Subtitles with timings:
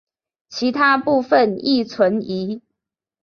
[0.49, 2.63] 其他部分亦存疑。